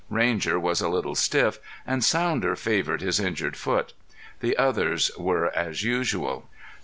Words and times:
Ranger 0.09 0.59
was 0.59 0.81
a 0.81 0.89
little 0.89 1.13
stiff, 1.13 1.59
and 1.85 2.03
Sounder 2.03 2.55
favored 2.55 3.01
his 3.01 3.19
injured 3.19 3.55
foot. 3.55 3.93
The 4.39 4.57
others 4.57 5.11
were 5.15 5.55
as 5.55 5.83
usual. 5.83 6.49